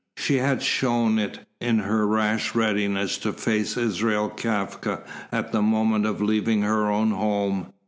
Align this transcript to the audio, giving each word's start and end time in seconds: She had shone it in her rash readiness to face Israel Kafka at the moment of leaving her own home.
She 0.17 0.37
had 0.37 0.63
shone 0.63 1.19
it 1.19 1.41
in 1.59 1.77
her 1.77 2.07
rash 2.07 2.55
readiness 2.55 3.19
to 3.19 3.31
face 3.33 3.77
Israel 3.77 4.31
Kafka 4.35 5.03
at 5.31 5.51
the 5.51 5.61
moment 5.61 6.07
of 6.07 6.19
leaving 6.23 6.63
her 6.63 6.89
own 6.89 7.11
home. 7.11 7.71